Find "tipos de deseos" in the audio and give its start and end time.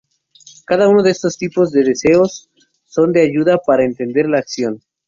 1.37-2.49